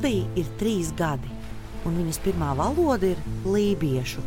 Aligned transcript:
Kuldī 0.00 0.24
ir 0.40 0.46
trīs 0.56 0.94
gadi, 0.96 1.28
un 1.84 1.98
viņas 1.98 2.18
pirmā 2.24 2.54
valoda 2.56 3.04
ir 3.10 3.18
lībiešu. 3.44 4.22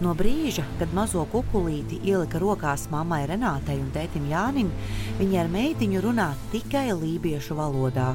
No 0.00 0.14
brīža, 0.16 0.64
kad 0.78 0.94
mazo 0.96 1.26
kukulīti 1.28 1.98
ielika 2.08 2.40
rokās 2.40 2.86
mammai 2.88 3.26
Renātei 3.28 3.76
un 3.82 3.90
tētim 3.92 4.30
Jānim, 4.30 4.70
viņa 5.18 5.42
ar 5.42 5.52
meitiņu 5.52 6.00
runā 6.06 6.30
tikai 6.54 6.86
lībiešu 6.96 7.52
valodā. 7.60 8.14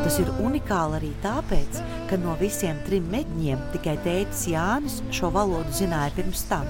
Tas 0.00 0.18
ir 0.24 0.34
unikāli 0.40 1.00
arī 1.02 1.14
tāpēc, 1.20 1.84
ka 2.08 2.24
no 2.24 2.40
visiem 2.40 2.80
trim 2.88 3.12
medņiem 3.12 3.68
tikai 3.76 4.00
tētis 4.08 4.48
Jānis 4.56 5.02
šo 5.12 5.34
valodu 5.36 5.82
zināja 5.84 6.16
pirms 6.16 6.48
tam. 6.48 6.64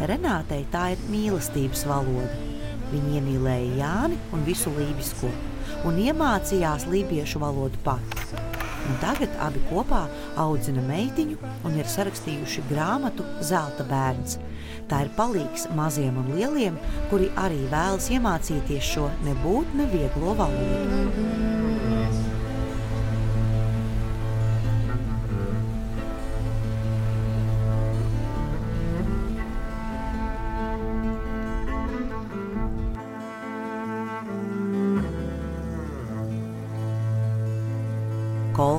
Renātei 0.00 0.64
tā 0.72 0.94
ir 0.96 1.10
mīlestības 1.12 1.84
valoda. 1.84 2.56
Viņa 2.88 3.18
iemīlēja 3.18 3.74
Jāni 3.82 4.18
un 4.32 4.44
visu 4.46 4.72
lībisko, 4.72 5.28
un 5.88 5.98
iemācījās 6.00 6.86
lībiešu 6.88 7.42
valodu 7.42 7.80
pati. 7.84 8.40
Un 8.88 8.96
tagad 9.02 9.34
abi 9.44 9.60
kopā 9.68 10.06
audzina 10.40 10.80
meitiņu 10.86 11.36
un 11.68 11.76
ir 11.76 11.90
sarakstījuši 11.92 12.64
grāmatu 12.70 13.26
Zelta 13.44 13.84
bērns. 13.88 14.38
Tā 14.88 15.02
ir 15.04 15.12
palīgs 15.18 15.68
maziem 15.76 16.16
un 16.22 16.32
lieliem, 16.38 16.80
kuri 17.12 17.28
arī 17.44 17.60
vēlas 17.68 18.08
iemācīties 18.14 18.92
šo 18.94 19.10
nebūtu 19.28 19.82
nevieglo 19.82 20.36
valodu. 20.40 21.67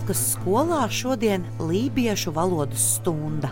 Kolkas 0.09 0.31
skolā 0.33 0.87
šodien 0.89 1.43
lībiešu 1.61 2.31
valodas 2.33 2.81
stunda. 2.95 3.51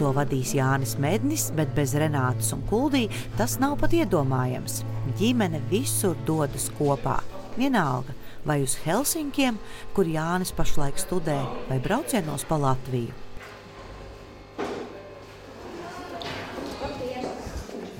To 0.00 0.08
vadīs 0.10 0.50
Jānis 0.56 0.96
Mednis, 0.98 1.44
bet 1.54 1.68
bez 1.76 1.92
Renātas 1.94 2.48
un 2.50 2.64
Kuldī 2.66 3.04
tas 3.38 3.60
nav 3.62 3.76
pat 3.78 3.94
iedomājams. 3.94 4.80
Ģimene 5.20 5.60
visur 5.70 6.16
dodas 6.26 6.66
kopā. 6.80 7.20
Vienalga, 7.54 8.10
vai 8.42 8.56
uz 8.64 8.74
Helsinkiem, 8.82 9.60
kur 9.94 10.10
Jānis 10.10 10.50
pašlaik 10.50 10.98
studē, 10.98 11.38
vai 11.68 11.78
braucienos 11.78 12.42
pa 12.50 12.58
Latviju. 12.58 13.14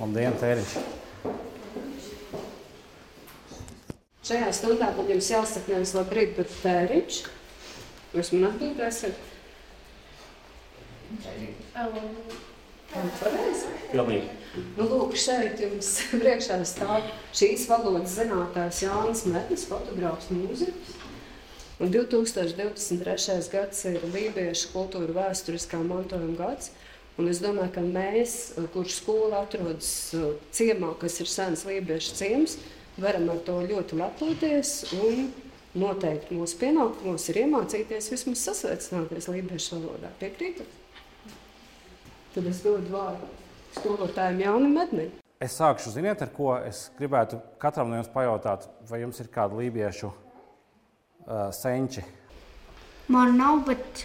Labdien, 0.02 0.34
Tēriņš! 0.42 0.74
Šajā 4.24 4.50
stundā 4.56 4.90
man 4.98 5.14
jums 5.14 5.30
jāsaka 5.30 5.76
nevis 5.76 5.94
labrīt, 5.94 6.34
bet 6.34 6.50
tēriņš. 6.64 7.22
Jūs 8.14 8.30
man 8.34 8.48
atbildēsiet? 8.52 9.16
Pilnīgi. 13.90 14.28
Nu, 14.76 14.86
lūk, 14.86 15.16
šeit 15.18 15.58
jums 15.58 15.88
priekšā 16.20 16.60
stāv 16.68 17.08
šīs 17.34 17.66
valodas 17.70 18.14
zinātājs 18.20 18.84
Jānis 18.84 19.24
Metnis, 19.26 19.66
fotogrāfs 19.70 20.30
mūziķis. 20.30 20.94
Un 21.82 21.90
2023. 21.90 23.50
gads 23.50 23.80
ir 23.90 23.98
Lībiešu 24.14 24.70
kultūra 24.76 25.16
vēsturiskā 25.16 25.80
mantojuma 25.82 26.38
gads. 26.38 26.70
Un 27.18 27.30
es 27.30 27.40
domāju, 27.42 27.72
ka 27.74 27.82
mēs, 27.82 28.54
kurš 28.74 29.00
skola 29.00 29.42
atrodas 29.42 29.88
ciemā, 30.54 30.92
kas 31.02 31.18
ir 31.22 31.30
sens 31.30 31.66
Lībiešu 31.66 32.14
ciems, 32.18 32.56
varam 32.98 33.26
ar 33.34 33.42
to 33.46 33.58
ļoti 33.66 33.98
lepoties. 33.98 34.76
Noteikti 35.74 36.36
mūsu 36.38 36.54
pienākumos 36.60 37.24
ir 37.32 37.40
iemācīties 37.42 38.12
vismaz 38.12 38.44
sasveicināties 38.46 39.26
Lībiešu 39.26 39.80
valodā. 39.80 40.12
Piekrītat? 40.20 40.68
Tad 42.34 42.46
es 42.46 42.60
dodu 42.62 42.92
vārdu 42.94 43.26
skolotājiem 43.74 44.44
Jānim 44.44 44.76
Mednim. 44.78 45.10
Es 45.42 45.56
sākšu, 45.58 45.90
ziniet, 45.96 46.22
ar 46.22 46.30
ko 46.34 46.52
es 46.62 46.86
gribētu 46.98 47.40
katram 47.62 47.90
no 47.90 47.98
jums 47.98 48.12
pajautāt, 48.14 48.68
vai 48.86 49.02
jums 49.02 49.18
ir 49.18 49.32
kādi 49.34 49.58
lībiešu 49.64 50.12
uh, 50.12 51.50
senči? 51.52 52.04
Man 53.10 53.34
nav, 53.36 53.64
bet 53.66 54.04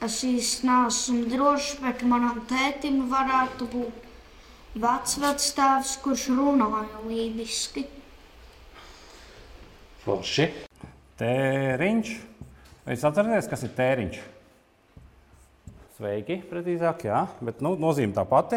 es 0.00 0.16
īsti 0.26 0.66
neesmu 0.66 1.28
drošs, 1.34 1.76
bet 1.84 2.06
manam 2.08 2.40
tētim 2.48 3.04
varētu 3.12 3.68
būt 3.76 4.08
vecvectēvs, 4.80 5.94
kurš 6.00 6.26
runāja 6.40 7.04
lībiski. 7.04 7.84
Forši. 10.06 10.69
Tēriņš. 11.20 12.10
Jūs 12.88 13.02
atceraties, 13.04 13.48
kas 13.50 13.64
ir 13.66 13.72
tēriņš? 13.76 14.20
Sveiki, 15.98 16.38
precīzāk, 16.48 17.02
jā, 17.10 17.26
bet 17.44 17.58
nu, 17.60 17.74
nozīme 17.76 18.14
tā 18.16 18.24
pati. 18.28 18.56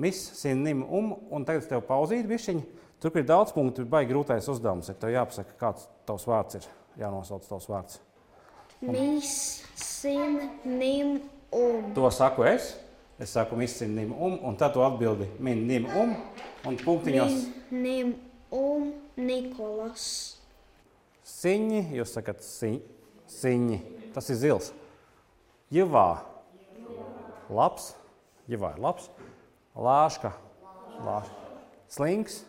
Mis, 0.00 0.18
sinim, 0.38 0.80
um, 0.88 1.12
un 1.36 1.44
tagad 1.46 1.68
tev 1.68 1.82
pauzītu 1.84 2.30
bišķiņu. 2.30 2.64
Tur 3.02 3.18
ir 3.20 3.26
daudz 3.28 3.52
punktu, 3.52 3.84
ir 3.84 3.90
baigi 3.92 4.08
grūtais 4.14 4.48
uzdevums. 4.48 4.88
Ir 4.88 4.96
tev 5.02 5.12
jāpasaka, 5.12 5.52
kāds 5.60 5.84
tavs 6.08 6.24
vārds 6.30 6.56
ir. 6.56 6.68
Jānosauc 6.98 7.44
tavs 7.50 7.68
vārds. 7.68 7.98
Mis, 8.80 9.34
sin, 9.76 10.38
nim, 10.64 11.18
um. 11.52 11.90
To 11.98 12.08
saku 12.14 12.46
es. 12.48 12.72
Es 13.20 13.34
saku, 13.36 13.58
mis, 13.60 13.76
sinim, 13.76 14.16
um, 14.16 14.38
un 14.48 14.56
tad 14.58 14.72
tu 14.74 14.82
atbildi 14.82 15.28
min, 15.44 15.60
nim, 15.68 15.84
um, 15.92 16.16
un 16.66 16.80
punktiņos. 16.80 17.36
Min, 17.68 17.84
nim, 17.84 18.16
um, 18.48 18.88
Nikolas. 19.20 20.08
Siņi, 21.24 21.80
jūs 21.96 22.12
sakat, 22.12 22.42
si, 22.44 22.78
siņi. 23.32 23.78
Tas 24.12 24.28
ir 24.28 24.36
zils. 24.42 24.72
Jivā. 25.72 26.08
Labs. 27.48 27.94
Jivā 28.50 28.74
ir 28.76 28.82
labs. 28.84 29.08
Lāška. 29.74 30.34
Lāška. 31.00 31.56
Slings. 31.94 32.42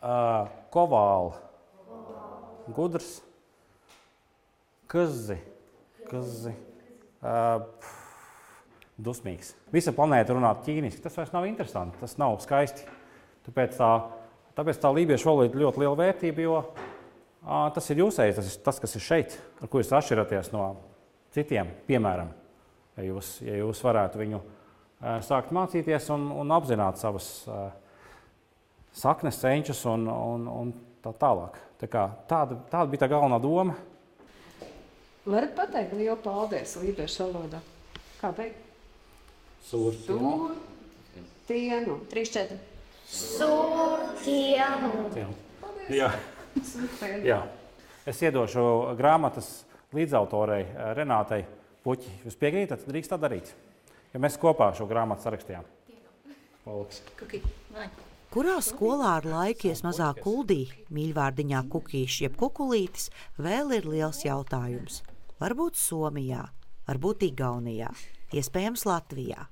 Uh, 0.00 0.48
kovāla. 0.72 1.36
Gudrs. 2.72 3.18
Kazi. 4.88 5.36
Kazi. 6.08 6.56
Uh, 7.20 7.68
dusmīgs. 8.96 9.52
Visa 9.74 9.92
planēta 9.92 10.34
runā 10.36 10.56
ķīniski. 10.64 11.04
Tas 11.04 11.20
vairs 11.20 11.36
nav 11.36 11.46
interesanti. 11.48 12.00
Tas 12.00 12.16
nav 12.20 12.40
skaisti. 12.40 12.86
Tāpēc 13.46 13.76
tā, 13.78 13.92
tāpēc 14.56 14.80
tā 14.82 14.90
lībiešu 14.96 15.28
valoda 15.28 15.50
ir 15.52 15.64
ļoti 15.66 15.82
liela 15.84 15.98
vērtība, 16.00 16.46
jo 16.46 16.60
tas 17.46 17.90
ir 17.92 18.02
jūsējs, 18.02 18.36
tas 18.38 18.50
ir 18.50 18.62
tas, 18.66 18.80
kas 18.82 18.96
ir 18.98 19.04
šeit, 19.04 19.38
ar 19.62 19.70
ko 19.70 19.80
jūs 19.80 19.92
atšķiraties 19.94 20.52
no 20.54 20.64
citiem. 21.34 21.70
Piemēram, 21.86 22.32
ja 22.98 23.06
jūs, 23.06 23.36
ja 23.46 23.58
jūs 23.60 23.82
varētu 23.86 24.22
viņu 24.22 24.40
sākt 25.26 25.52
mācīties 25.54 26.08
un, 26.14 26.30
un 26.42 26.54
apzināt 26.56 26.98
savas 26.98 27.28
saknes, 28.96 29.38
senčus 29.38 29.84
un, 29.86 30.08
un, 30.10 30.48
un 30.50 30.72
tā 31.04 31.12
tālāk. 31.20 31.60
Tā 31.80 31.88
kā, 31.92 32.06
tāda, 32.28 32.56
tāda 32.70 32.88
bija 32.90 33.04
tā 33.04 33.10
galvenā 33.12 33.38
doma. 33.42 33.76
Varat 35.26 35.52
pateikt 35.58 35.96
lielu 35.98 36.16
paldies 36.22 36.76
Lībiešu 36.80 37.26
valodā. 37.26 37.60
Kā 38.20 38.30
beigt? 38.34 38.62
Sūrtienu. 39.66 40.54
Tienu. 41.46 41.98
Trīs, 42.10 42.30
četri. 42.34 42.56
Surtienu. 43.10 44.90
Jā. 45.92 46.10
Jā. 47.26 47.40
Es 48.06 48.20
iedošu 48.22 48.94
grāmatas 48.98 49.64
līdzautorei 49.96 50.62
eh, 50.64 50.90
Renātei 50.96 51.44
Puķi. 51.86 52.12
Jūs 52.26 52.38
piekrītat, 52.40 52.84
drīkst 52.88 53.12
tā 53.12 53.18
darīt? 53.20 53.52
Ja 54.14 54.20
mēs 54.22 54.38
kopā 54.40 54.72
šo 54.74 54.88
grāmatu 54.90 55.26
sarakstījām. 55.26 55.66
Paldies. 56.64 57.02
Kurā 58.32 58.56
skolā 58.64 59.12
ar 59.20 59.26
laikies 59.28 59.84
mazā 59.86 60.08
kuldī, 60.18 60.66
mīļvārdiņā 60.92 61.60
kukīši 61.70 62.26
jeb 62.26 62.34
kukulītis, 62.40 63.10
vēl 63.38 63.70
ir 63.78 63.86
liels 63.86 64.24
jautājums. 64.26 65.02
Varbūt 65.38 65.78
Somijā, 65.78 66.42
varbūt 66.88 67.22
Igaunijā, 67.28 67.92
iespējams 68.34 68.82
Latvijā. 68.88 69.46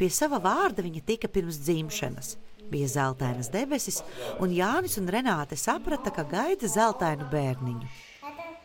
Pie 0.00 0.08
sava 0.10 0.40
vārda 0.42 0.84
viņa 0.86 1.02
tika 1.06 1.28
pirms 1.28 1.60
dzimšanas. 1.66 2.36
Bija 2.70 2.88
zeltainas 2.90 3.50
debesis, 3.54 4.00
un 4.42 4.50
Jānis 4.50 4.96
un 4.98 5.06
Renāte 5.12 5.54
saprata, 5.60 6.10
ka 6.10 6.24
gaida 6.26 6.66
zeltainu 6.66 7.28
bērniņu. 7.30 7.90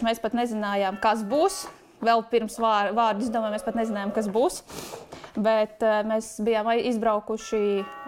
Mēs 0.02 0.22
pat 0.24 0.34
nezinājām, 0.34 0.98
kas 1.04 1.22
būs. 1.28 1.68
Vēl 2.02 2.24
pirms 2.32 2.56
vār- 2.58 2.96
vārdu 2.98 3.22
izdomājām, 3.28 3.54
mēs 3.54 3.66
pat 3.68 3.76
nezinājām, 3.78 4.14
kas 4.16 4.26
būs. 4.34 4.64
Bet 5.38 5.84
uh, 5.86 6.00
mēs 6.10 6.34
bijām 6.42 6.72
izbraukuši 6.80 7.62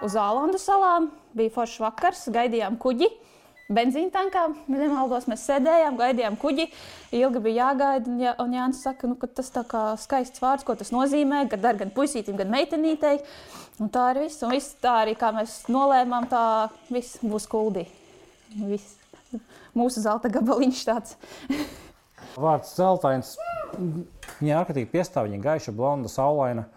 uz 0.03 0.15
Ālandu 0.17 0.57
salām. 0.57 1.11
Bija 1.37 1.53
foršs 1.53 1.83
vakars, 1.85 2.25
gaidījām 2.33 2.79
kuģi. 2.81 3.11
benzīna 3.73 4.11
tankā. 4.13 4.47
Nemaldos, 4.67 5.27
mēs 5.29 5.45
sēdējām, 5.47 5.95
gaidījām 6.01 6.35
kuģi. 6.41 6.67
Ilgi 7.15 7.41
bija 7.45 7.69
jāgaida. 7.69 8.09
Un, 8.09 8.19
jā, 8.21 8.33
un 8.41 8.57
Jānis 8.57 8.81
saka, 8.83 9.07
nu, 9.07 9.15
ka 9.19 9.29
tas 9.29 9.53
kā 9.53 9.83
skaists 10.01 10.41
vārds, 10.43 10.65
ko 10.65 10.75
tas 10.75 10.91
nozīmē, 10.93 11.45
dar 11.61 11.77
gan 11.79 11.93
puisītim, 11.93 12.37
gan 12.39 12.51
meitenītei. 12.53 13.19
Un 13.81 13.89
tā 13.93 14.09
ir 14.13 14.23
viss. 14.25 14.43
Un 14.45 14.53
viss 14.53 14.75
tā 14.81 14.99
arī, 15.03 15.15
kā 15.17 15.31
mēs 15.33 15.63
nolēmām, 15.71 16.27
tā 16.31 16.43
viss 16.93 17.21
būs 17.23 17.47
kuldī. 17.49 17.87
Viss. 18.59 18.99
Mūsu 19.73 20.03
zelta 20.03 20.29
gabaliņš 20.29 20.83
tāds. 20.85 21.17
Vārds 22.43 22.75
zeltains. 22.77 23.33
Viņa 23.73 24.59
ārkārtīgi 24.59 24.91
piestāv, 24.91 25.27
viņa 25.29 25.41
gaiša, 25.41 25.73
blonda, 25.75 26.11
saulaina. 26.11 26.67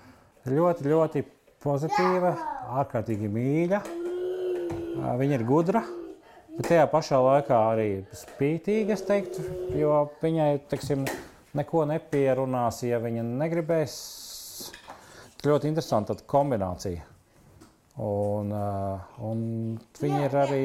Ļoti, 0.46 0.88
ļoti 0.88 1.22
pozitīva, 1.64 2.32
ārkārtīgi 2.81 3.28
mīļa. 3.32 3.81
Viņa 5.20 5.37
ir 5.37 5.44
gudra, 5.46 5.82
bet 6.56 6.70
tajā 6.70 6.87
pašā 6.88 7.19
laikā 7.20 7.56
arī 7.72 7.88
spītīga, 8.16 8.96
es 8.96 9.04
teiktu, 9.04 9.43
jo 9.76 10.06
viņai, 10.22 10.50
teiksim, 10.70 11.04
neko 11.56 11.84
nepierunās, 11.90 12.81
ja 12.87 13.00
viņa 13.02 13.25
negribēs. 13.26 13.96
Ļoti 15.46 15.70
interesanta 15.70 16.16
kombinācija. 16.26 17.04
Un, 18.02 18.50
un 19.25 19.43
viņa 20.00 20.22
ir 20.26 20.34
arī, 20.37 20.62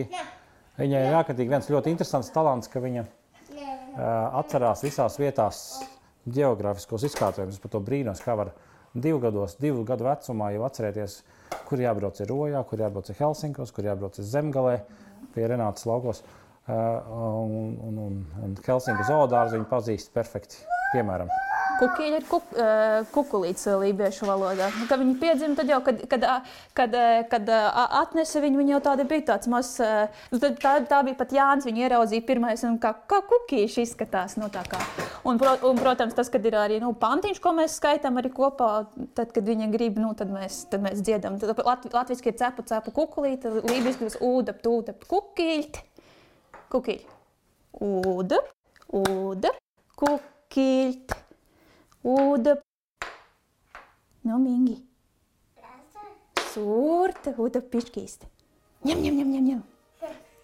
viņai 0.80 1.02
ir 1.06 1.18
ārkārtīgi 1.20 1.54
viens 1.54 1.70
ļoti 1.72 1.94
interesants 1.94 2.32
talants, 2.34 2.68
ka 2.72 2.82
viņa 2.84 3.06
atcerās 4.42 4.84
visās 4.84 5.18
vietās 5.20 5.62
geogrāfiskos 6.26 7.06
izkārtojumus. 7.08 7.62
Par 7.62 7.74
to 7.76 7.82
brīnos, 7.84 8.24
kā 8.24 8.36
var 8.40 8.52
divu, 8.94 9.22
gados, 9.24 9.56
divu 9.62 9.86
gadu 9.88 10.08
vecumā 10.10 10.52
jau 10.56 10.66
atcerēties, 10.68 11.22
kur 11.70 11.84
jābrauc 11.84 12.20
ir 12.20 12.32
Rojā, 12.32 12.66
kur 12.68 12.84
jābrauc 12.84 13.12
ir 13.12 13.20
Helsinkos, 13.22 13.72
kur 13.76 13.88
jābrauc 13.88 14.20
ir 14.20 14.28
Zemgalē, 14.28 14.76
pie 15.36 15.48
Renātas 15.52 15.88
laukos. 15.88 16.24
Un, 16.72 17.72
un, 17.84 18.04
un, 18.08 18.20
un 18.46 18.60
Helsinku 18.66 19.08
zoodārzu 19.08 19.58
viņi 19.58 19.72
pazīst 19.72 20.14
perfekti, 20.16 20.62
piemēram. 20.94 21.32
Kukīļi 21.82 22.20
ir 22.20 22.26
kuk, 22.30 22.52
kukulīts 23.16 23.66
lībiešu 23.82 24.28
valodā. 24.30 24.68
Nu, 24.78 24.86
kad 24.90 25.02
viņi 25.02 25.16
piedzima, 25.22 25.56
tad 25.58 25.72
jau, 25.72 25.80
kad, 25.86 26.04
kad, 26.12 26.26
kad, 26.78 26.98
kad 27.32 27.48
atnesa 27.52 28.42
viņu, 28.44 28.60
viņi 28.62 28.76
jau 28.76 28.82
tādi 28.86 29.06
bija 29.10 29.26
tāds 29.32 29.50
mazs. 29.50 29.80
Nu, 30.30 30.38
tā, 30.42 30.76
tā 30.86 31.00
bija 31.08 31.18
pat 31.18 31.34
Jānis, 31.34 31.66
viņu 31.66 31.82
ieraudzīja 31.88 32.26
pirmais, 32.28 32.62
un 32.68 32.78
kā, 32.82 32.94
kā 33.10 33.22
kukīši 33.32 33.86
izskatās. 33.88 34.38
Nu, 34.38 34.50
un, 35.26 35.42
un, 35.42 35.82
protams, 35.82 36.14
tas, 36.18 36.30
kad 36.34 36.46
ir 36.46 36.60
arī 36.60 36.78
nu, 36.84 36.94
pantiņš, 37.02 37.42
ko 37.42 37.56
mēs 37.58 37.80
skaitām 37.82 38.22
arī 38.22 38.30
kopā, 38.36 38.70
tad, 39.18 39.34
kad 39.34 39.50
viņi 39.50 39.72
grib, 39.74 39.98
nu, 40.02 40.14
tad, 40.18 40.30
mēs, 40.34 40.64
tad 40.70 40.86
mēs 40.86 41.02
dziedam. 41.02 41.40
Tad 41.42 41.64
lat, 41.66 41.90
latviski 41.94 42.30
ir 42.30 42.38
cepu, 42.44 42.68
cepu 42.70 42.94
kukulīti, 43.00 43.56
lībiski 43.66 44.12
ir 44.12 44.20
ūdap, 44.30 44.62
tūdap, 44.62 45.10
kukīļti. 45.10 45.88
Kukīļi. 46.72 47.20
Ūdap, 47.82 48.54
ūdap, 49.02 49.60
kukīļti. 49.98 51.22
Uda. 52.04 52.56
No 54.24 54.38
mingi. 54.42 54.76
Surta, 56.52 57.34
uda 57.38 57.62
pišķīsti. 57.62 58.26
Ņem, 58.90 59.02
ņem, 59.06 59.16
ņem, 59.22 59.32
ņem, 59.32 59.46
ņem. 59.52 59.62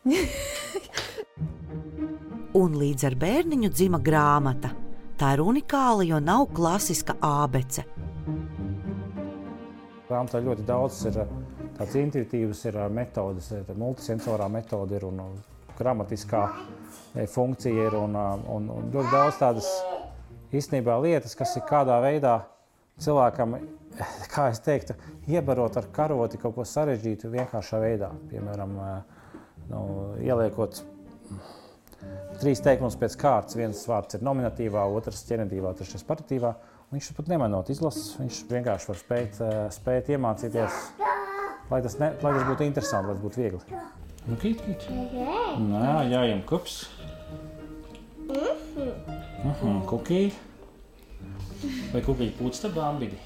Un 2.62 2.77
līdz 2.80 3.04
ar 3.09 3.15
bērniņu 3.19 3.69
dzima 3.74 4.00
grāmata. 4.01 4.69
Tā 5.18 5.33
ir 5.33 5.42
unikāla, 5.42 6.04
jo 6.06 6.19
nav 6.21 6.45
klasiska 6.54 7.15
abece. 7.25 7.81
Grāmatā 10.07 10.39
ļoti 10.45 10.63
daudz 10.65 11.06
ir 11.09 11.18
tādas 11.77 11.95
intuitīvas 12.00 12.65
ir 12.69 12.75
metodas, 12.94 13.51
ir 13.51 13.63
multisensorā 13.75 14.48
metode 14.54 14.95
ir 14.95 15.04
un 15.09 15.18
gramatiskā 15.77 16.44
funkcija 17.33 17.88
ir 17.89 17.94
un, 17.98 18.15
un, 18.15 18.69
un 18.77 18.83
ļoti 18.94 19.12
daudz 19.12 19.36
tādas 19.42 19.68
īstenībā 20.55 20.97
lietas, 21.03 21.35
kas 21.38 21.55
ir 21.57 21.65
kādā 21.67 21.97
veidā 22.03 22.38
cilvēkam, 23.03 23.57
kā 24.33 24.49
es 24.53 24.61
teiktu, 24.63 24.95
iebarot 25.29 25.77
ar 25.79 25.89
karoti 25.94 26.39
kaut 26.41 26.55
ko 26.57 26.65
sarežģītu 26.67 27.31
vienkāršā 27.33 27.81
veidā. 27.83 28.11
Piemēram, 28.31 28.77
nu, 29.71 29.83
ieliekot 30.23 30.81
trīs 32.41 32.61
teikumus 32.63 32.97
pēc 32.99 33.17
kārtas. 33.19 33.57
Viens 33.59 33.83
vārds 33.89 34.17
ir 34.17 34.25
nominatīvā, 34.25 34.85
otrs 34.97 35.25
ķenetīvā, 35.29 35.73
trešais 35.77 36.05
partitīvā. 36.07 36.55
Viņš 36.94 37.11
pat 37.17 37.29
nemanot 37.31 37.69
izlases, 37.73 38.13
viņš 38.15 38.44
vienkārši 38.47 38.88
var 38.88 38.99
spēt, 39.01 39.39
spēt 39.75 40.11
iemācīties, 40.15 40.77
lai 41.67 41.81
tas, 41.83 41.97
ne, 41.99 42.13
lai 42.23 42.31
tas 42.38 42.45
būtu 42.47 42.63
interesanti, 42.63 43.09
lai 43.09 43.15
tas 43.17 43.23
būtu 43.25 43.41
viegli. 43.41 43.81
Nu, 44.27 44.38
kīt, 44.39 44.63
kīt. 44.63 44.88
Nā, 45.67 45.97
jājam 46.07 46.45
kups. 46.47 46.79
Uh 49.47 49.53
-huh, 49.63 49.85
kukī. 49.85 50.31
Vai 51.94 52.01
kukī 52.01 52.31
pūts 52.39 52.59
tā 52.63 52.69
bambidi? 52.73 53.17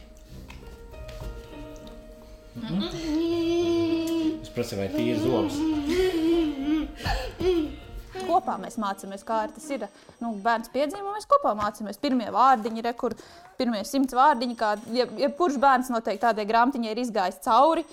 -hmm. 2.55 4.41
Es 4.41 4.49
prasu, 4.49 4.75
vai 4.75 4.89
tīri 4.89 5.19
zobs. 5.19 5.55
Kopā 8.41 8.57
mēs 8.57 8.77
mācāmies, 8.81 9.21
kā 9.25 9.43
tas 9.53 9.67
ir. 9.69 9.85
Nu, 10.21 10.33
bērns 10.41 10.71
piedzīvo, 10.73 11.13
mēs 11.13 11.27
kopā 11.29 11.53
mācāmies. 11.59 11.99
Pirmie 12.01 12.31
vārdiņi, 12.33 12.81
re, 12.81 12.93
kur 12.97 13.13
pirmie 13.59 13.83
simts 13.85 14.15
vārdiņi, 14.17 14.57
kā 14.57 14.73
jebkurš 14.89 15.59
ja 15.59 15.63
bērns 15.67 15.91
noteikti 15.93 16.25
tādai 16.25 16.47
grāmatiņai 16.49 16.95
ir 16.95 17.03
izgājis 17.03 17.41
cauri. 17.45 17.85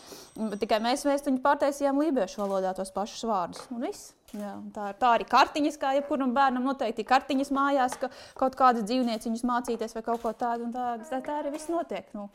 Tikai 0.62 0.80
mēs, 0.84 1.04
viņu 1.04 1.42
pārtaisījām 1.44 2.00
lībiešu 2.00 2.40
valodā 2.40 2.72
tos 2.78 2.94
pašus 2.94 3.26
vārdus. 3.28 3.66
Un 3.74 3.84
viss. 3.84 4.14
Jā, 4.36 4.54
tā, 4.74 4.90
tā 5.00 5.14
arī 5.16 5.24
kartiņas, 5.28 5.78
kā 5.80 5.94
jebkuram 5.96 6.34
bērnam 6.36 6.66
noteikti 6.68 7.00
ir 7.00 7.08
kartiņas 7.08 7.50
mājās, 7.54 7.94
ka 8.00 8.10
kaut 8.36 8.58
kādas 8.60 8.84
dzīvnieciņas 8.84 9.44
mācīties 9.48 9.96
vai 9.96 10.02
kaut 10.04 10.20
ko 10.20 10.34
tādu. 10.36 10.68
Tā, 10.74 10.88
tā, 11.08 11.20
tā 11.24 11.36
arī 11.40 11.54
viss 11.54 11.70
notiek. 11.72 12.04
Nu, 12.12 12.26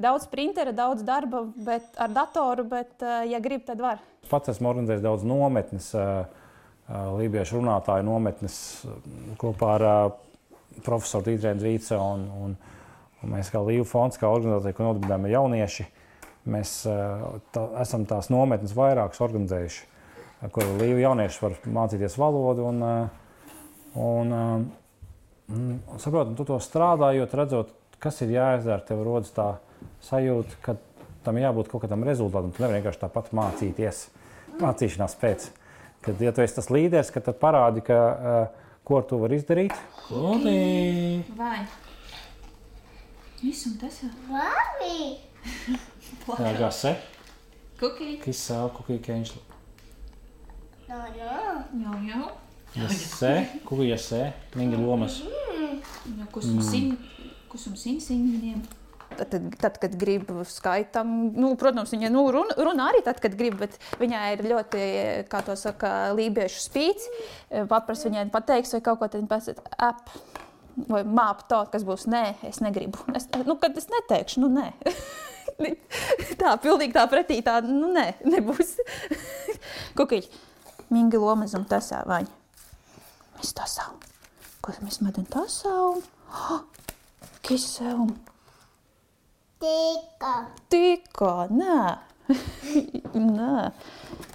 daudz 0.00 0.24
printera, 0.32 0.72
daudz 0.76 1.04
darba 1.04 1.44
bet, 1.52 1.90
ar 2.00 2.12
datoru, 2.12 2.64
bet, 2.72 3.04
ja 3.28 3.40
grib, 3.44 3.66
tad 3.68 3.84
var. 3.84 4.00
Pats 4.30 4.54
esmu 4.54 4.70
organizējis 4.72 5.04
daudz 5.04 5.28
nometnes, 5.28 5.90
lībiešu 6.90 7.60
runātāju 7.60 8.06
nometnes 8.08 8.56
kopā 9.40 9.76
ar 9.78 9.86
profesoru 10.82 11.30
Dītrēnu 11.30 11.62
Zvīcu 11.62 11.96
un, 12.00 12.26
un, 12.42 12.58
un 13.22 13.34
mēs 13.36 13.52
kā 13.52 13.62
Līvu 13.62 13.86
fonds, 13.88 14.18
kā 14.20 14.30
organizācija, 14.32 14.76
ko 14.76 14.88
nodibinājām 14.88 15.30
jaunieši, 15.36 15.86
mēs 16.52 16.74
tā, 17.54 17.64
esam 17.84 18.06
tās 18.08 18.32
nometnes 18.32 18.74
vairākas 18.76 19.22
organizējuši 19.24 19.92
kur 20.50 20.66
līnija 20.80 21.06
jaunieši 21.06 21.42
var 21.42 21.58
mācīties 21.76 22.16
valodu. 22.18 22.66
Un, 22.70 22.82
un, 24.02 24.34
un, 25.52 25.68
saprotu, 26.02 26.34
tu 26.38 26.46
to 26.48 26.58
strādājot, 26.62 27.36
redzot, 27.38 27.74
kas 28.02 28.22
ir 28.24 28.34
jāizdara, 28.34 28.82
tev 28.86 29.04
rodas 29.06 29.30
tā 29.36 29.48
sajūta, 30.08 30.58
ka 30.64 30.76
tam 31.22 31.38
jābūt 31.38 31.70
kaut 31.70 31.84
kādam 31.84 32.06
rezultātam. 32.06 32.50
Tu 32.50 32.64
nevari 32.64 32.80
vienkārši 32.80 33.04
tāpat 33.04 33.30
mācīties, 33.38 34.06
mācīšanās 34.58 35.18
pēc. 35.20 35.50
Kad 36.02 36.20
ja 36.20 36.32
tu 36.34 36.42
esi 36.42 36.56
tas 36.58 36.66
līderis, 36.72 37.12
tad 37.14 37.36
parādi, 37.38 37.82
ka, 37.86 37.96
uh, 37.96 38.74
ko 38.82 38.98
tu 39.06 39.20
vari 39.22 39.38
izdarīt. 39.38 39.76
Klodī! 40.08 41.22
Vai? 41.38 41.60
Visam 43.42 43.76
tas 43.78 44.00
ir. 44.02 44.10
Labi! 44.30 45.20
Jā, 46.26 46.52
gase. 46.58 46.96
Kukī. 47.78 48.16
Kas 48.22 48.42
sāl 48.48 48.70
kukī 48.74 48.98
keņš. 49.02 49.34
No, 50.90 50.98
no. 50.98 51.06
Jā, 51.14 51.96
jā. 52.10 52.22
Jasē, 52.72 53.32
kukī 53.68 53.90
jasē, 53.92 54.24
mingi 54.58 54.78
lomas. 54.80 55.20
Jā, 55.22 56.26
kusum 56.34 56.58
sin, 56.64 56.94
kusum 57.52 57.78
sin 57.78 57.98
sinņiem. 58.02 58.62
Tad, 58.66 58.81
tad, 59.28 59.48
tad, 59.60 59.78
kad 59.82 59.96
grib 59.98 60.30
skaitām, 60.48 61.32
nu, 61.36 61.52
protams, 61.60 61.92
viņa 61.94 62.10
nu, 62.12 62.24
runa, 62.34 62.56
runā 62.58 62.88
arī 62.92 63.02
tad, 63.06 63.20
kad 63.22 63.36
grib, 63.38 63.58
bet 63.60 63.78
viņai 64.00 64.22
ir 64.36 64.44
ļoti, 64.52 64.84
kā 65.32 65.42
to 65.46 65.56
saka, 65.58 66.12
lībiešu 66.18 66.62
spīts. 66.62 67.08
Paprasti 67.70 68.10
viņai 68.10 68.28
pateiks, 68.34 68.74
vai 68.76 68.82
kaut 68.84 69.02
ko 69.02 69.10
tādu 69.12 69.28
pasakāt, 69.30 69.74
ap, 69.82 70.04
vai 70.88 71.02
māp 71.06 71.44
to, 71.50 71.62
kas 71.72 71.86
būs, 71.86 72.06
nē, 72.10 72.24
es 72.48 72.62
negribu. 72.64 73.02
Es, 73.16 73.28
nu, 73.46 73.56
kad 73.60 73.76
es 73.78 73.88
neteikšu, 73.92 74.42
nu, 74.44 74.50
nē. 74.52 74.70
tā, 76.40 76.54
pilnīgi 76.62 76.96
tā 76.96 77.06
pretī, 77.10 77.40
tā, 77.44 77.58
nu, 77.66 77.92
nē, 77.92 78.08
nebūs. 78.24 78.76
Kukiļ, 79.98 80.28
mingi 80.92 81.20
lomas 81.20 81.56
un 81.58 81.66
tasā 81.68 82.02
vaņa. 82.08 82.40
Mēs 83.38 83.54
tasām. 83.58 83.98
Ko 84.62 84.74
mēs 84.84 85.00
medam 85.02 85.26
tasām? 85.26 86.02
Oh, 86.30 86.60
kisēm. 87.42 88.12
Tika. 89.62 90.30
Tikko, 90.72 91.30
nē. 91.54 91.82
nē. 93.14 93.58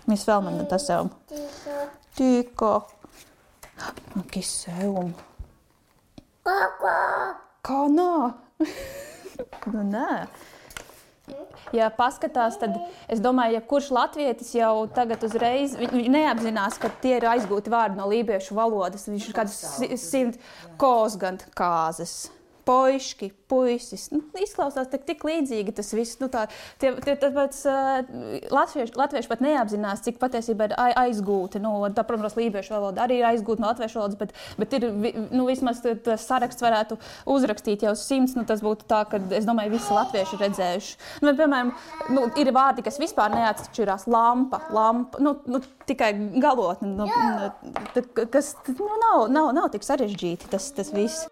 Mēs 0.07 0.23
vēl 0.23 0.45
medam 0.45 0.67
tasām. 0.71 1.09
Tika. 1.27 1.79
Tikko. 2.15 2.69
Kisēm. 4.31 5.11
Koko. 6.47 6.93
Kā 7.67 7.81
nā? 7.91 8.13
nu, 9.73 9.83
nē. 9.91 10.07
ja 11.75 11.89
paskatās, 11.91 12.55
tad 12.61 12.79
es 13.11 13.19
domāju, 13.19 13.57
ja 13.57 13.65
kurš 13.67 13.91
latvietis 13.97 14.53
jau 14.55 14.87
tagad 14.95 15.27
uzreiz 15.27 15.75
neapzinās, 15.91 16.79
ka 16.79 16.93
tie 17.03 17.17
ir 17.19 17.27
aizgūti 17.33 17.73
vārdi 17.73 17.99
no 17.99 18.07
lībiešu 18.07 18.55
valodas. 18.55 19.09
Viņš 19.11 19.27
ir 19.27 19.37
kāds 19.41 19.59
simt 20.07 20.39
kosgant 20.79 21.43
kāzes 21.51 22.29
puiši, 22.67 23.31
puisis. 23.47 24.07
Nu, 24.11 24.21
izklausās 24.43 24.89
tik, 24.91 25.05
tik 25.07 25.23
līdzīgi 25.27 25.73
tas 25.77 25.93
viss. 25.95 26.17
Nu, 26.21 26.27
tā, 26.31 26.45
tie, 26.81 26.91
tie, 27.03 27.15
tāpēc 27.19 27.59
uh, 27.69 28.41
latvieši, 28.53 28.95
latvieši 28.99 29.31
pat 29.31 29.43
neapzinās, 29.45 30.03
cik 30.05 30.19
patiesībā 30.21 30.67
ir 30.67 30.75
aizgūti. 31.03 31.61
Nu, 31.63 31.73
tā, 31.95 32.03
protams, 32.07 32.35
lībiešu 32.39 32.75
valoda 32.75 33.05
arī 33.05 33.21
ir 33.21 33.29
aizgūta 33.29 33.63
no 33.63 33.71
latviešu 33.71 34.01
valodas, 34.01 34.19
bet, 34.19 34.35
bet 34.59 34.75
ir, 34.77 34.87
nu, 35.31 35.47
vismaz 35.47 35.79
tas 35.83 36.27
saraksts 36.27 36.63
varētu 36.63 36.99
uzrakstīt 37.37 37.87
jau 37.87 37.95
simts. 37.99 38.35
Nu, 38.37 38.43
tas 38.47 38.63
būtu 38.65 38.87
tā, 38.89 39.03
ka 39.09 39.21
es 39.37 39.47
domāju, 39.47 39.77
visi 39.77 39.95
latvieši 39.95 40.35
ir 40.37 40.45
redzējuši. 40.47 40.99
Nu, 41.21 41.31
bet, 41.31 41.39
piemēram, 41.39 41.73
nu, 42.17 42.27
ir 42.43 42.51
vārdi, 42.55 42.85
kas 42.85 42.99
vispār 43.01 43.31
neatšķirās. 43.37 44.09
Lampa, 44.11 44.61
lampa, 44.75 45.23
nu, 45.23 45.37
nu, 45.47 45.63
tikai 45.87 46.11
galotne, 46.43 46.91
nu, 46.99 47.07
kas 48.35 48.53
nu, 48.73 48.91
nav, 49.07 49.25
nav, 49.31 49.53
nav 49.55 49.71
tik 49.73 49.87
sarežģīti 49.87 50.51
tas, 50.51 50.71
tas 50.75 50.91
viss. 50.95 51.27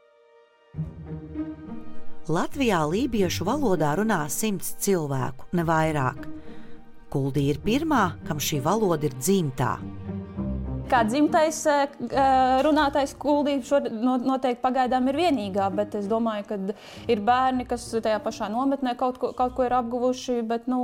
Latvijā 2.25 2.79
lībiešu 2.89 3.45
valodā 3.45 3.91
runā 3.99 4.23
simts 4.33 4.71
cilvēku, 4.81 5.45
ne 5.53 5.61
vairāk. 5.61 6.23
Kuldī 7.13 7.43
ir 7.51 7.59
pirmā, 7.61 8.15
kam 8.25 8.39
šī 8.41 8.63
valoda 8.65 9.05
ir 9.05 9.13
dzimtā. 9.13 9.75
Kā 10.89 11.03
dzimtais 11.05 11.59
eh, 11.69 11.85
runātais 12.65 13.13
kuldī 13.21 13.59
noteikti 13.61 14.57
pagaidām 14.63 15.11
ir 15.11 15.19
vienīgā, 15.21 15.67
bet 15.77 15.93
es 16.01 16.09
domāju, 16.09 16.47
ka 16.49 16.57
ir 17.13 17.21
bērni, 17.25 17.67
kas 17.69 17.85
tajā 17.93 18.17
pašā 18.25 18.49
nometnē 18.53 18.95
kaut 18.97 19.21
ko, 19.21 19.29
kaut 19.37 19.53
ko 19.53 19.69
ir 19.69 19.77
apguvuši, 19.77 20.39
bet 20.49 20.65
nu, 20.65 20.81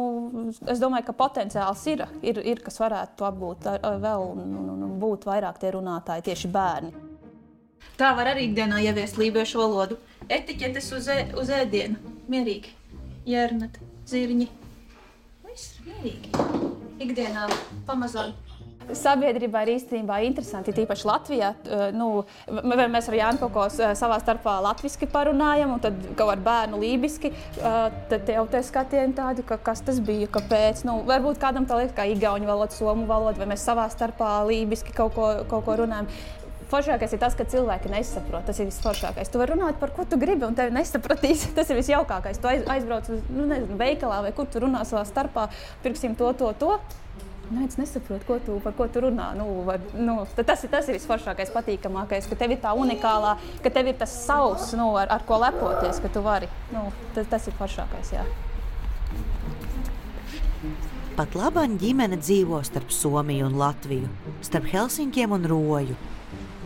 es 0.70 0.78
domāju, 0.82 1.08
ka 1.10 1.18
potenciāls 1.24 1.88
ir, 1.90 2.06
ir, 2.22 2.44
ir 2.54 2.62
kas 2.62 2.78
varētu 2.84 3.18
to 3.18 3.30
apgūt 3.32 3.66
vēl 4.06 4.28
un, 4.30 4.46
un, 4.62 4.70
un 4.78 4.94
būt 5.02 5.26
vairāk 5.30 5.58
tie 5.58 5.74
runātāji, 5.74 6.28
tieši 6.30 6.54
bērni. 6.54 6.94
Tā 7.98 8.14
var 8.14 8.30
arī 8.30 8.46
ikdienā 8.52 8.86
ieviest 8.86 9.18
lībiešu 9.18 9.58
valodu 9.58 9.98
etiķetes 10.38 10.92
uz, 10.98 11.10
ē, 11.12 11.20
uz 11.40 11.52
ēdienu. 11.54 12.16
Mierīgi. 12.32 12.72
Jērnat, 13.28 13.82
zirņi. 14.10 14.48
Viss 15.50 15.82
mierīgi. 15.88 16.32
Ikdienā 17.02 17.50
pamazām. 17.90 18.32
Sabiedrībā 18.98 19.62
ir 19.64 19.76
īstenībā 19.76 20.18
interesanti, 20.26 20.74
tīpaši 20.76 21.06
Latvijā. 21.08 21.52
Nu, 21.96 22.24
mēs 22.50 23.08
ar 23.12 23.16
Jānu 23.16 23.40
kaut 23.44 23.54
ko 23.54 23.66
savā 23.72 24.18
starpā 24.20 24.56
latviešu 24.66 25.08
parunājam, 25.14 25.76
un 25.76 25.84
tad 25.84 26.00
kaut 26.18 26.34
ar 26.34 26.42
bērnu 26.44 26.80
lībiski. 26.82 27.32
Tad 27.62 28.32
jau 28.34 28.48
tie 28.52 28.64
skatieni 28.66 29.16
tādi, 29.16 29.46
ka 29.48 29.60
kas 29.62 29.86
tas 29.86 30.02
bija, 30.04 30.28
kāpēc. 30.34 30.84
Nu, 30.90 30.98
varbūt 31.08 31.40
kādam 31.40 31.70
tā 31.70 31.78
liekas, 31.80 31.96
kā 31.96 32.10
igauņu 32.10 32.50
valoda, 32.50 32.76
somu 32.76 33.08
valoda, 33.08 33.40
vai 33.44 33.52
mēs 33.54 33.68
savā 33.70 33.86
starpā 33.94 34.40
lībiski 34.50 34.98
kaut 34.98 35.16
ko, 35.16 35.32
kaut 35.52 35.68
ko 35.70 35.82
runājam. 35.86 36.10
Foršākais 36.72 37.12
ir 37.12 37.20
tas, 37.20 37.34
ka 37.36 37.44
cilvēki 37.52 37.92
nesaprot. 37.92 38.46
Tas 38.48 38.60
ir 38.62 38.70
visforšākais. 38.70 39.32
Tu 39.32 39.40
vari 39.42 39.56
runāt 39.58 39.80
par 39.82 39.92
ko 39.96 40.06
tu 40.08 40.20
gribi, 40.20 40.46
un 40.48 40.56
tevi 40.56 40.72
nesapratīs. 40.76 41.50
Tas 41.58 41.72
ir 41.72 41.80
visjaukākais. 41.82 42.40
Tu 42.40 42.48
aiz, 42.48 42.64
aizbrauc 42.78 43.10
uz 43.12 43.26
nu, 43.28 43.48
nezinu, 43.50 43.76
veikalā 43.80 44.22
vai 44.24 44.32
kur 44.36 44.48
tu 44.48 44.62
runā 44.64 44.86
savā 44.88 45.04
starpā, 45.10 45.50
pirksim 45.84 46.16
to, 46.20 46.32
to, 46.40 46.54
to. 46.62 46.78
Nē, 47.52 47.66
es 47.68 47.76
nesaprotu, 47.76 48.24
ko 48.24 48.38
tu, 48.40 48.54
par 48.64 48.72
ko 48.78 48.88
tu 48.88 49.02
runā. 49.04 49.34
Nu, 49.36 49.46
var, 49.68 49.82
nu, 50.00 50.22
tas, 50.38 50.64
ir, 50.64 50.72
tas 50.72 50.88
ir 50.88 50.96
visforšākais, 50.96 51.52
patīkamākais, 51.52 52.30
ka 52.32 52.38
tev 52.40 52.54
ir 52.56 52.62
tā 52.64 52.72
unikālā, 52.80 53.34
ka 53.66 53.74
tev 53.76 53.90
ir 53.92 53.98
tas 54.00 54.14
savs, 54.24 54.70
nu, 54.80 54.94
ar, 55.02 55.12
ar 55.12 55.26
ko 55.28 55.42
lepoties, 55.44 56.00
ka 56.00 56.14
tu 56.14 56.24
vari. 56.24 56.48
Nu, 56.72 56.86
tas, 57.18 57.28
tas 57.34 57.52
ir 57.52 57.58
foršākais. 57.60 58.14
Jā. 58.16 58.24
Pat 61.18 61.36
labāk 61.36 61.76
ģimene 61.82 62.16
dzīvo 62.22 62.62
starp 62.64 62.96
Somiju 62.96 63.52
un 63.52 63.60
Latviju, 63.60 64.08
starp 64.48 64.72
Helsinkiem 64.72 65.36
un 65.36 65.52
Roju. 65.52 66.00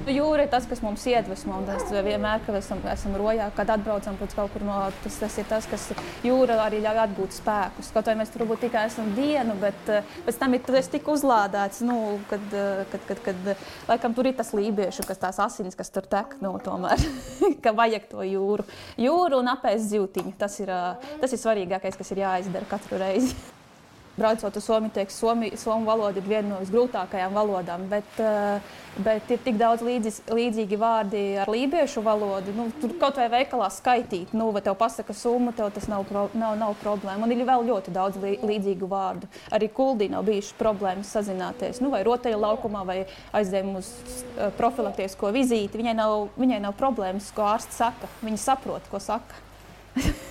Jūra 0.04 0.44
ir 0.44 0.50
tas, 0.52 0.66
kas 0.68 0.82
mums 0.84 1.06
iedvesmo. 1.08 1.62
Mēs 1.66 1.88
vienmēr, 1.90 2.42
kad 2.46 2.58
esam, 2.60 2.82
esam 2.92 3.16
rojā, 3.18 3.48
kad 3.56 3.72
atbraucam 3.74 4.18
kaut 4.20 4.52
kur 4.54 4.66
no 4.68 4.76
tas, 5.02 5.16
tas 5.22 5.38
ir 5.40 5.48
tas, 5.50 5.66
kas 5.72 5.88
jūra 6.26 6.60
arī 6.66 6.82
ļauj 6.84 7.00
atgūt 7.06 7.38
spēkus. 7.38 7.94
Kaut 7.96 8.12
vai 8.12 8.18
mēs 8.20 8.34
tur 8.34 8.44
varbūt 8.44 8.66
tikai 8.68 8.86
esam 8.90 9.14
dienu, 9.16 9.56
bet 9.64 9.90
eh, 9.94 10.14
pēc 10.28 10.40
tam 10.44 10.54
ir 10.58 10.64
tas 10.68 10.92
tik 10.92 11.08
uzlādēts, 11.16 11.82
nu, 11.88 11.98
kad, 12.30 12.46
eh, 12.52 12.84
kad, 12.92 13.08
kad, 13.08 13.24
kad, 13.30 13.52
laikam 13.88 14.18
tur 14.18 14.30
ir 14.30 14.38
tas 14.38 14.52
lībiešu, 14.58 15.08
kas 15.08 15.24
tās 15.24 15.42
asins, 15.48 15.80
kas 15.80 15.94
tur 15.96 16.06
tek, 16.12 16.38
nu, 16.44 16.54
tomēr, 16.62 17.02
ka 17.64 17.74
vajag 17.76 18.12
to 18.12 18.28
jūru. 18.28 18.68
Jūru 19.02 19.42
un 19.42 19.54
apēst 19.56 19.90
zivtiņu. 19.96 20.36
Tas 20.44 20.60
ir, 20.60 20.76
eh, 20.76 21.12
tas 21.24 21.34
ir 21.34 21.42
svarīgākais, 21.42 21.98
kas 21.98 22.12
ir 22.12 22.26
jāizdara 22.28 22.68
katru 22.76 23.00
reizi. 23.00 23.55
Braucot 24.16 24.56
uz 24.56 24.64
Somiju, 24.64 24.94
teiks, 24.96 25.18
Somi, 25.20 25.52
Somu 25.60 25.86
valoda 25.90 26.22
ir 26.22 26.28
viena 26.28 26.48
no 26.54 26.58
visgrūtākajām 26.62 27.34
valodām, 27.36 27.82
bet, 27.92 28.20
uh, 28.24 28.76
bet 29.04 29.32
ir 29.34 29.42
tik 29.44 29.58
daudz 29.60 29.84
līdzis, 29.84 30.22
līdzīgi 30.32 30.78
vārdi 30.80 31.24
ar 31.44 31.52
lībiešu 31.52 32.04
valodu. 32.06 32.54
Nu, 32.56 32.70
tur 32.80 32.94
kaut 33.02 33.20
vai 33.20 33.28
veikalā 33.34 33.68
skaitīt, 33.76 34.32
nu, 34.32 34.48
vai 34.56 34.62
tev 34.64 34.78
pasaka 34.80 35.12
summu, 35.12 35.52
tev 35.58 35.74
tas 35.76 35.90
nav, 35.92 36.06
pro, 36.08 36.30
nav, 36.32 36.56
nav 36.62 36.78
problēma. 36.80 37.28
Un 37.28 37.36
ir 37.36 37.44
vēl 37.48 37.68
ļoti 37.68 37.96
daudz 37.96 38.22
līdzīgu 38.24 38.88
vārdu. 38.88 39.28
Arī 39.56 39.68
kuldī 39.76 40.08
nav 40.14 40.24
bijušas 40.30 40.56
problēmas 40.62 41.12
sazināties. 41.12 41.82
Nu, 41.84 41.92
vai 41.92 42.06
rotaļu 42.08 42.40
laukumā, 42.40 42.86
vai 42.88 43.02
aizdevuma 43.36 43.84
uz 43.84 43.92
uh, 44.00 44.48
profilaktisko 44.56 45.34
vizīti. 45.36 45.82
Viņai 45.82 45.98
nav, 46.00 46.30
viņai 46.40 46.62
nav 46.64 46.80
problēmas, 46.80 47.34
ko 47.36 47.50
ārsts 47.52 47.84
saka. 47.84 48.08
Viņa 48.24 48.42
saprot, 48.48 48.88
ko 48.94 49.04
saka. 49.04 49.44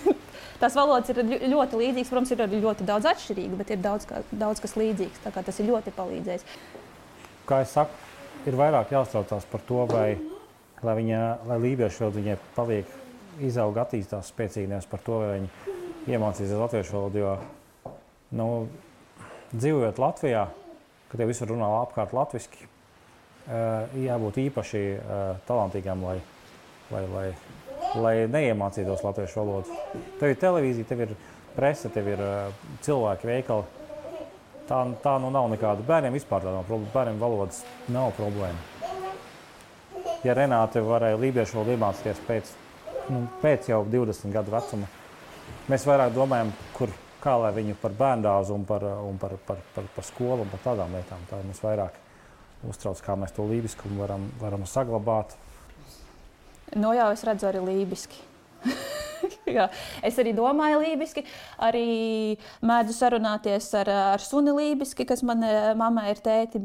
Tās 0.64 0.78
valodas 0.78 1.11
ir 1.12 1.18
ļoti 1.52 1.76
līdzīgas. 1.76 2.09
Protams, 2.09 2.30
ir 2.33 2.40
arī 2.40 2.59
ļoti 2.62 2.87
daudz 2.88 3.04
atšķirīgu, 3.11 3.56
bet 3.59 3.73
ir 3.75 3.83
daudz, 3.85 4.06
kā, 4.09 4.23
daudz 4.33 4.62
kas 4.64 4.73
līdzīgs. 4.80 5.21
Tas 5.35 5.59
ir 5.61 5.68
ļoti 5.68 5.92
palīdzējis. 5.92 6.47
Kā 7.44 7.59
jau 7.61 7.66
saku, 7.68 7.99
ir 8.49 8.56
vairāk 8.56 8.94
jāstraucās 8.94 9.44
par 9.50 9.61
to, 9.68 9.83
vai, 9.90 10.06
lai, 10.80 10.94
viņa, 11.02 11.21
lai 11.50 11.59
lībiešu 11.66 12.06
valoda 12.06 12.23
viņai 12.23 12.38
paliek, 12.56 12.97
izaug, 13.44 13.76
attīstās 13.83 14.33
spēcīgākās 14.33 14.88
par 14.88 15.04
to, 15.04 15.21
vai 15.21 15.35
viņi 15.35 16.14
iemācīsies 16.14 16.56
latviešu 16.62 16.97
valodu. 16.97 17.21
Jo 17.21 17.35
nu, 18.40 18.49
dzīvojot 19.52 20.00
Latvijā, 20.00 20.47
kad 21.12 21.21
jau 21.21 21.28
visur 21.28 21.52
runā 21.52 21.68
apkārt 21.83 22.16
latviešu, 22.16 22.71
jābūt 24.00 24.40
īpaši 24.47 24.87
talantīgam, 25.44 26.09
lai, 26.09 26.16
lai, 26.88 27.04
lai 27.12 27.26
lai 28.00 28.14
neiemācītos 28.30 29.04
latviešu 29.04 29.40
valodu. 29.40 29.78
Tev 30.20 30.32
ir 30.32 30.38
televīzija, 30.40 30.88
tev 30.88 31.04
ir 31.06 31.14
presa, 31.54 31.90
tev 31.92 32.10
ir 32.14 32.22
uh, 32.22 32.66
cilvēki, 32.84 33.28
veikali. 33.30 33.82
Tā, 34.68 34.80
tā 35.04 35.14
nu 35.20 35.30
nav 35.32 35.50
nekāda. 35.52 35.84
Bērniem 35.86 36.16
vispār 36.16 36.44
tā 36.44 36.52
nav 36.54 36.64
problēma. 36.68 36.92
Bērniem 36.94 37.20
valodas 37.20 37.60
nav 37.92 38.14
problēma. 38.16 38.60
Ja 40.24 40.32
Renāte 40.36 40.80
varēja 40.80 41.20
lībiešu 41.20 41.58
valodu 41.58 41.74
iemācīties 41.76 42.22
pēc, 42.24 42.52
nu, 43.12 43.26
pēc 43.42 43.68
jau 43.68 43.82
20 43.92 44.32
gadu 44.32 44.54
vecuma, 44.54 44.88
mēs 45.68 45.84
vairāk 45.84 46.14
domājam, 46.16 46.54
kur, 46.76 46.92
kā 47.20 47.36
lai 47.40 47.52
viņu 47.56 47.76
par 47.82 47.92
bērndāzu 47.98 48.56
un 48.56 48.64
par, 48.68 48.86
un 49.04 49.20
par, 49.20 49.36
par, 49.46 49.60
par, 49.76 49.90
par 49.96 50.08
skolu 50.08 50.46
un 50.46 50.52
par 50.52 50.64
tādām 50.64 50.96
lietām. 50.96 51.28
Tā 51.28 51.42
mums 51.44 51.60
vairāk 51.64 52.00
uztrauc, 52.68 53.00
kā 53.04 53.16
mēs 53.20 53.36
to 53.36 53.44
lībiskumu 53.48 54.00
varam, 54.00 54.30
varam 54.40 54.64
saglabāt 54.68 55.36
Nu, 56.73 56.94
jau 56.97 57.11
es 57.12 57.25
redzu 57.26 57.50
arī 57.50 57.61
lībiski. 57.64 58.23
Jā, 59.56 59.68
es 60.04 60.18
arī 60.21 60.35
domāju 60.37 60.80
lībiski, 60.83 61.25
arī 61.62 61.85
mēdzu 62.64 62.97
sarunāties 62.97 63.71
ar, 63.80 63.90
ar 64.16 64.25
suni 64.25 64.52
lībiski, 64.56 65.06
kas 65.09 65.25
manai 65.26 65.75
mammai 65.78 66.11
ir 66.12 66.21
tēti. 66.25 66.61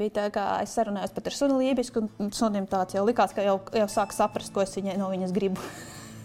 Es 0.63 0.75
sarunājos 0.75 1.15
pat 1.15 1.29
ar 1.29 1.38
suni 1.38 1.60
lībiski, 1.65 2.03
un 2.20 2.34
sunim 2.36 2.68
tāds 2.70 2.98
jau 2.98 3.06
likās, 3.08 3.36
ka 3.36 3.46
jau, 3.46 3.60
jau 3.75 3.88
sāk 3.91 4.15
saprast, 4.15 4.53
ko 4.56 4.63
es 4.65 4.75
viņai 4.75 4.98
no 5.00 5.12
viņas 5.12 5.36
gribu. 5.36 5.63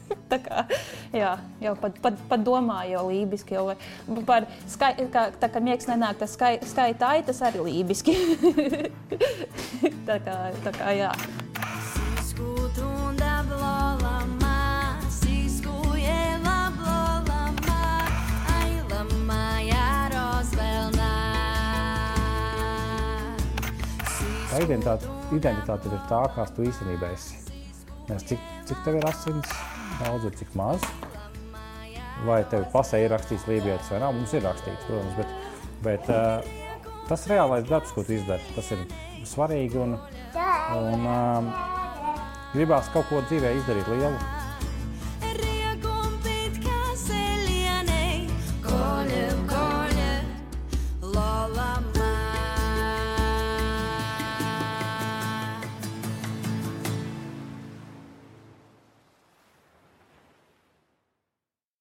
tā 0.31 0.39
kā 0.43 0.65
jā, 1.15 1.33
jau 1.63 1.75
pat, 1.81 1.97
pat, 2.05 2.19
pat 2.31 2.45
domāju, 2.45 2.97
jau 2.97 3.07
lībiski. 3.09 3.57
Jau 3.57 4.23
par 4.29 4.49
skai, 4.71 4.95
kā, 5.13 5.29
tā 5.41 5.51
kā 5.53 5.63
miegs 5.65 5.89
nenāk, 5.91 6.21
tas 6.23 6.37
skai, 6.37 6.57
skaitāji, 6.75 7.27
tas 7.31 7.43
arī 7.49 7.65
lībiski. 7.69 8.17
tā 10.09 10.21
kā, 10.25 10.39
tā 10.67 10.77
kā 10.77 10.95
jā. 10.99 11.13
Tā 24.55 24.61
identitāte, 24.63 25.09
identitāte 25.35 25.89
ir 25.91 26.03
tā, 26.07 26.21
kāds 26.31 26.53
tu 26.55 26.63
īstenībā 26.63 27.09
esi. 27.11 27.41
Nes, 28.07 28.23
cik, 28.29 28.43
cik 28.69 28.85
tev 28.85 29.01
ir 29.01 29.07
asins, 29.09 29.49
daudz 29.99 30.29
vai 30.29 30.31
cik 30.39 30.53
maz. 30.55 30.85
Vai 32.23 32.37
tev 32.53 32.69
pasē 32.71 33.01
ir 33.03 33.11
rakstīts 33.11 33.49
lībietis 33.51 33.91
vai 33.91 33.99
nav, 34.05 34.15
mums 34.15 34.31
ir 34.31 34.47
rakstīts, 34.47 34.87
protams, 34.87 35.17
bet, 35.19 35.35
bet 35.83 36.07
uh, 36.15 36.87
tas 37.09 37.27
reālais 37.33 37.67
darbs, 37.67 37.91
ko 37.97 38.07
tu 38.07 38.15
izdari, 38.15 38.47
tas 38.55 38.71
ir 38.77 38.87
svarīgi 39.27 39.83
un, 39.89 39.99
un 40.79 41.11
uh, 41.11 41.51
gribās 42.55 42.95
kaut 42.95 43.11
ko 43.11 43.25
dzīvē 43.27 43.57
izdarīt 43.59 43.91
lielu. 43.91 44.44